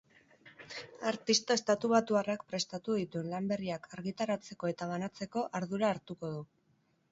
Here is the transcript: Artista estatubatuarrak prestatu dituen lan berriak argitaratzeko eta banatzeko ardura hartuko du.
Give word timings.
Artista 1.11 1.57
estatubatuarrak 1.59 2.45
prestatu 2.53 2.97
dituen 3.01 3.29
lan 3.35 3.51
berriak 3.53 3.87
argitaratzeko 3.99 4.73
eta 4.75 4.91
banatzeko 4.95 5.47
ardura 5.63 5.95
hartuko 5.95 6.35
du. 6.37 6.45